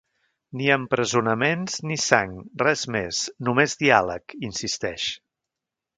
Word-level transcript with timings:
Ni 0.59 0.69
empresonaments, 0.75 1.75
ni 1.91 1.97
sang, 2.05 2.33
res 2.63 2.87
més, 2.97 3.19
només 3.49 3.79
diàleg, 3.85 4.37
insisteix. 4.51 5.07